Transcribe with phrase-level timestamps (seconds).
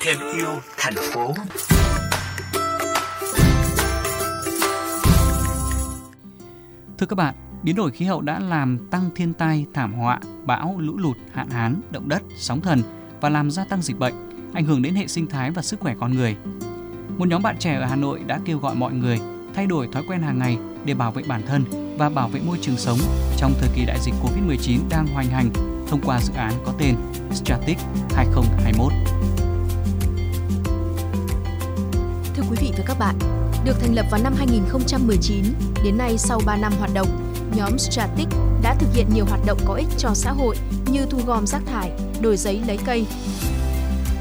[0.00, 1.34] thêm yêu thành phố
[6.98, 10.74] Thưa các bạn, biến đổi khí hậu đã làm tăng thiên tai, thảm họa, bão,
[10.78, 12.82] lũ lụt, hạn hán, động đất, sóng thần
[13.20, 14.14] và làm gia tăng dịch bệnh,
[14.54, 16.36] ảnh hưởng đến hệ sinh thái và sức khỏe con người.
[17.18, 19.20] Một nhóm bạn trẻ ở Hà Nội đã kêu gọi mọi người
[19.56, 21.64] thay đổi thói quen hàng ngày để bảo vệ bản thân
[21.98, 22.98] và bảo vệ môi trường sống
[23.36, 25.50] trong thời kỳ đại dịch Covid-19 đang hoành hành
[25.88, 26.94] thông qua dự án có tên
[27.32, 27.78] Stratic
[28.14, 28.92] 2021.
[32.34, 33.18] Thưa quý vị và các bạn,
[33.64, 35.44] được thành lập vào năm 2019,
[35.84, 37.08] đến nay sau 3 năm hoạt động,
[37.56, 38.28] nhóm Stratic
[38.62, 41.62] đã thực hiện nhiều hoạt động có ích cho xã hội như thu gom rác
[41.66, 41.92] thải,
[42.22, 43.06] đổi giấy lấy cây,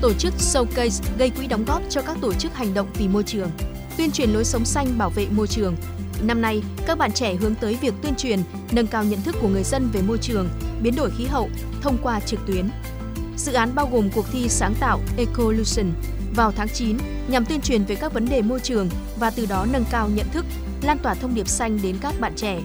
[0.00, 3.22] tổ chức showcase gây quỹ đóng góp cho các tổ chức hành động vì môi
[3.22, 3.50] trường,
[3.96, 5.76] tuyên truyền lối sống xanh bảo vệ môi trường.
[6.22, 8.40] Năm nay, các bạn trẻ hướng tới việc tuyên truyền,
[8.72, 10.48] nâng cao nhận thức của người dân về môi trường,
[10.82, 11.50] biến đổi khí hậu
[11.82, 12.68] thông qua trực tuyến.
[13.36, 15.92] Dự án bao gồm cuộc thi sáng tạo Ecolution
[16.34, 16.96] vào tháng 9
[17.28, 20.26] nhằm tuyên truyền về các vấn đề môi trường và từ đó nâng cao nhận
[20.32, 20.44] thức,
[20.82, 22.60] lan tỏa thông điệp xanh đến các bạn trẻ.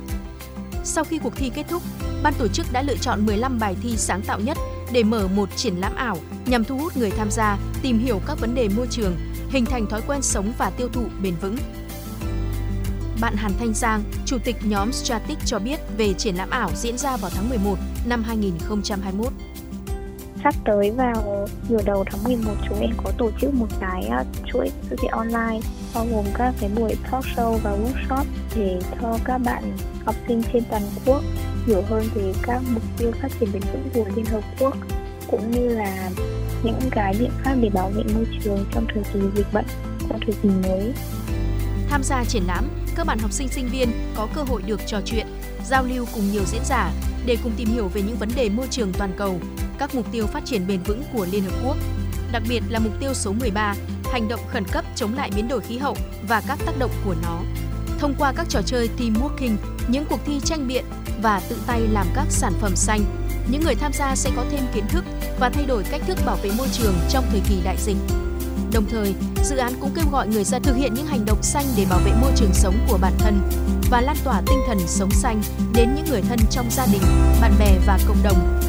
[0.84, 1.84] Sau khi cuộc thi kết thúc,
[2.24, 4.58] ban tổ chức đã lựa chọn 15 bài thi sáng tạo nhất
[4.92, 8.40] để mở một triển lãm ảo nhằm thu hút người tham gia tìm hiểu các
[8.40, 9.16] vấn đề môi trường,
[9.52, 11.56] hình thành thói quen sống và tiêu thụ bền vững.
[13.22, 16.98] Bạn Hàn Thanh Giang, chủ tịch nhóm Stratic cho biết về triển lãm ảo diễn
[16.98, 19.34] ra vào tháng 11 năm 2021
[20.44, 24.24] sắp tới vào nửa đầu tháng 11 chúng em có tổ chức một cái ờ,
[24.46, 25.60] chuỗi sự kiện online
[25.96, 28.24] bao gồm các cái buổi talk show và workshop
[28.56, 31.22] để cho các bạn học sinh trên toàn quốc
[31.68, 34.78] hiểu hơn về các mục tiêu phát triển bền vững của Liên Hợp Quốc
[35.32, 36.10] cũng như là
[36.64, 39.66] những cái biện pháp để bảo vệ môi trường trong thời kỳ dịch bệnh,
[40.10, 40.94] trong thời kỳ mới.
[41.90, 45.02] Tham gia triển lãm, các bạn học sinh sinh viên có cơ hội được trò
[45.06, 45.28] chuyện,
[45.66, 46.92] giao lưu cùng nhiều diễn giả
[47.26, 49.40] để cùng tìm hiểu về những vấn đề môi trường toàn cầu,
[49.78, 51.78] các mục tiêu phát triển bền vững của Liên Hợp Quốc,
[52.32, 53.76] đặc biệt là mục tiêu số 13,
[54.12, 55.96] hành động khẩn cấp chống lại biến đổi khí hậu
[56.28, 57.42] và các tác động của nó.
[58.02, 59.56] Thông qua các trò chơi team working,
[59.88, 60.86] những cuộc thi tranh biện
[61.22, 63.02] và tự tay làm các sản phẩm xanh,
[63.48, 65.06] những người tham gia sẽ có thêm kiến thức
[65.40, 67.98] và thay đổi cách thức bảo vệ môi trường trong thời kỳ đại dịch.
[68.74, 69.14] Đồng thời,
[69.44, 72.00] dự án cũng kêu gọi người dân thực hiện những hành động xanh để bảo
[72.06, 73.42] vệ môi trường sống của bản thân
[73.92, 75.42] và lan tỏa tinh thần sống xanh
[75.74, 77.04] đến những người thân trong gia đình,
[77.42, 78.60] bạn bè và cộng đồng